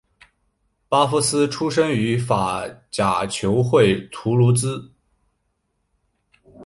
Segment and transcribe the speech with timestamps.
[0.89, 4.91] 巴夫斯出身于法甲球会图卢兹。